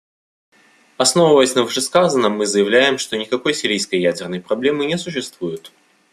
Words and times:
Основываясь 0.97 1.53
на 1.53 1.61
вышесказанном, 1.61 2.35
мы 2.35 2.47
заявляем, 2.47 2.97
что 2.97 3.19
никакой 3.19 3.53
сирийской 3.53 4.01
ядерной 4.01 4.41
проблемы 4.41 4.87
не 4.87 4.97
существует. 4.97 5.71